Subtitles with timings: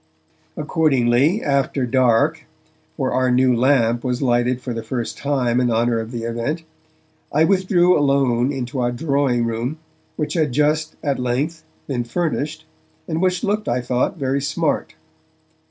[0.57, 2.47] Accordingly, after dark
[2.97, 6.63] (for our new lamp was lighted for the first time in honour of the event),
[7.31, 9.77] I withdrew alone into our drawing room,
[10.15, 12.65] which had just, at length, been furnished,
[13.07, 14.95] and which looked, I thought, very smart.